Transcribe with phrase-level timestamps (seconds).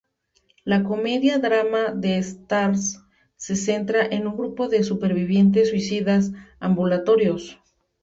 [0.71, 3.03] La comedia-drama de Starz
[3.37, 7.59] se centra en un grupo de supervivientes suicidas ambulatorios.